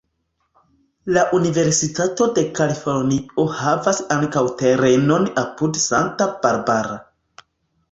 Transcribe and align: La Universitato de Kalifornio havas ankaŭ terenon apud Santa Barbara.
La 1.17 1.25
Universitato 1.39 2.27
de 2.37 2.45
Kalifornio 2.61 3.47
havas 3.59 4.01
ankaŭ 4.17 4.45
terenon 4.65 5.31
apud 5.45 5.81
Santa 5.87 6.31
Barbara. 6.49 7.01